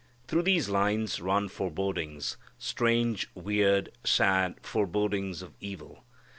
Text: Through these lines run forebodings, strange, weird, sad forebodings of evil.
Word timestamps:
Through 0.27 0.41
these 0.41 0.67
lines 0.67 1.21
run 1.21 1.47
forebodings, 1.47 2.35
strange, 2.57 3.27
weird, 3.35 3.89
sad 4.03 4.55
forebodings 4.63 5.43
of 5.43 5.53
evil. 5.59 6.03